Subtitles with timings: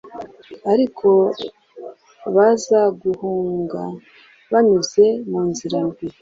[0.71, 1.09] ariko
[2.35, 3.83] bazaguhunga
[4.51, 6.07] banyuze mu nzira ndwi.